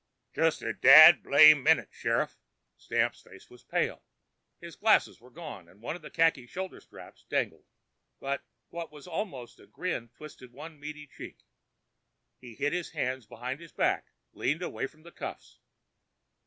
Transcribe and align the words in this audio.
"Jest 0.33 0.63
a 0.63 0.73
dad 0.73 1.21
blamed 1.21 1.63
minute, 1.63 1.89
Sheriff." 1.91 2.39
Stump's 2.75 3.21
face 3.21 3.51
was 3.51 3.61
pale, 3.63 4.01
his 4.59 4.75
glasses 4.75 5.21
were 5.21 5.29
gone 5.29 5.69
and 5.69 5.79
one 5.79 6.01
khaki 6.09 6.47
shoulder 6.47 6.81
strap 6.81 7.17
dangled 7.29 7.65
but 8.19 8.43
what 8.69 8.91
was 8.91 9.05
almost 9.05 9.59
a 9.59 9.67
grin 9.67 10.09
twisted 10.17 10.53
one 10.53 10.79
meaty 10.79 11.05
cheek. 11.05 11.43
He 12.39 12.55
hid 12.55 12.73
his 12.73 12.89
hands 12.93 13.27
behind 13.27 13.59
his 13.59 13.73
back, 13.73 14.07
leaned 14.33 14.63
away 14.63 14.87
from 14.87 15.03
the 15.03 15.11
cuffs. 15.11 15.59